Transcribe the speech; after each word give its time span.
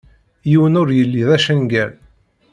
Yiwen 0.49 0.79
ur 0.81 0.89
yelli 0.97 1.23
d 1.29 1.31
acangal. 1.35 1.91